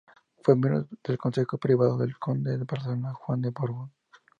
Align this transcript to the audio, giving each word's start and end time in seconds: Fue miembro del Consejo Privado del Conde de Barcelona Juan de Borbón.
Fue 0.43 0.55
miembro 0.55 0.87
del 1.03 1.19
Consejo 1.19 1.59
Privado 1.59 1.95
del 1.95 2.17
Conde 2.17 2.57
de 2.57 2.63
Barcelona 2.65 3.13
Juan 3.13 3.39
de 3.43 3.51
Borbón. 3.51 3.91